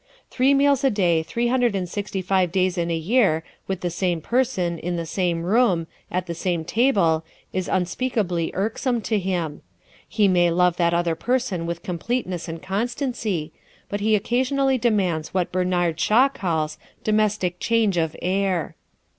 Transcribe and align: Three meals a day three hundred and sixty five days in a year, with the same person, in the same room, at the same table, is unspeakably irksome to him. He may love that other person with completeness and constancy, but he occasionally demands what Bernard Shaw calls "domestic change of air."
Three 0.31 0.55
meals 0.55 0.83
a 0.83 0.89
day 0.89 1.21
three 1.21 1.49
hundred 1.49 1.75
and 1.75 1.87
sixty 1.87 2.23
five 2.23 2.51
days 2.51 2.75
in 2.75 2.89
a 2.89 2.95
year, 2.97 3.43
with 3.67 3.81
the 3.81 3.91
same 3.91 4.19
person, 4.19 4.79
in 4.79 4.95
the 4.95 5.05
same 5.05 5.43
room, 5.43 5.85
at 6.09 6.25
the 6.25 6.33
same 6.33 6.65
table, 6.65 7.23
is 7.53 7.67
unspeakably 7.67 8.49
irksome 8.55 9.01
to 9.01 9.19
him. 9.19 9.61
He 10.09 10.27
may 10.27 10.49
love 10.49 10.77
that 10.77 10.95
other 10.95 11.13
person 11.13 11.67
with 11.67 11.83
completeness 11.83 12.47
and 12.47 12.63
constancy, 12.63 13.53
but 13.89 13.99
he 13.99 14.15
occasionally 14.15 14.79
demands 14.79 15.35
what 15.35 15.51
Bernard 15.51 15.99
Shaw 15.99 16.29
calls 16.29 16.79
"domestic 17.03 17.59
change 17.59 17.97
of 17.97 18.15
air." 18.23 18.75